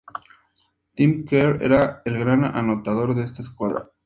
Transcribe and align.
Tim 0.95 1.25
Kerr 1.27 1.61
era 1.61 2.01
el 2.05 2.17
gran 2.17 2.43
anotador 2.43 3.13
de 3.13 3.21
esta 3.23 3.43
escuadra. 3.43 3.91